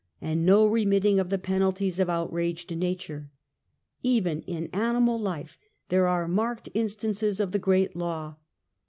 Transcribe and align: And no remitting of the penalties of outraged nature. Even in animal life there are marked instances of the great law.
And 0.19 0.43
no 0.47 0.65
remitting 0.67 1.19
of 1.19 1.29
the 1.29 1.37
penalties 1.37 1.99
of 1.99 2.09
outraged 2.09 2.75
nature. 2.75 3.29
Even 4.01 4.41
in 4.47 4.65
animal 4.73 5.19
life 5.19 5.59
there 5.89 6.07
are 6.07 6.27
marked 6.27 6.69
instances 6.73 7.39
of 7.39 7.51
the 7.51 7.59
great 7.59 7.95
law. 7.95 8.37